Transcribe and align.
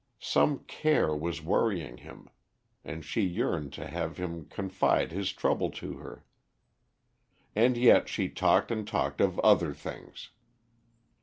Some 0.19 0.63
care 0.63 1.15
was 1.15 1.43
worrying 1.43 1.97
him, 1.97 2.27
and 2.83 3.05
she 3.05 3.21
yearned 3.21 3.71
to 3.73 3.85
have 3.85 4.17
him 4.17 4.45
confide 4.45 5.11
his 5.11 5.31
trouble 5.31 5.69
to 5.73 5.97
her. 5.97 6.25
And 7.55 7.77
yet 7.77 8.09
she 8.09 8.27
talked 8.27 8.71
and 8.71 8.87
talked 8.87 9.21
of 9.21 9.37
other 9.41 9.75
things. 9.75 10.31